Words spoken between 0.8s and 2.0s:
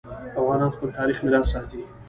تاریخي میراث ساتي.